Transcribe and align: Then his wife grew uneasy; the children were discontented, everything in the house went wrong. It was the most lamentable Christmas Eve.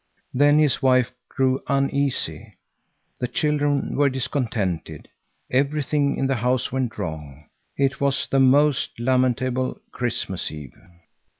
Then 0.33 0.57
his 0.57 0.81
wife 0.81 1.11
grew 1.29 1.61
uneasy; 1.67 2.53
the 3.19 3.27
children 3.27 3.95
were 3.95 4.09
discontented, 4.09 5.09
everything 5.51 6.17
in 6.17 6.25
the 6.25 6.37
house 6.37 6.71
went 6.71 6.97
wrong. 6.97 7.45
It 7.77 8.01
was 8.01 8.25
the 8.25 8.39
most 8.39 8.99
lamentable 8.99 9.79
Christmas 9.91 10.51
Eve. 10.51 10.75